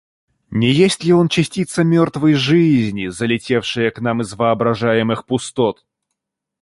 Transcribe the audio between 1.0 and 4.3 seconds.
ли он частица мертвой жизни, залетевшая к нам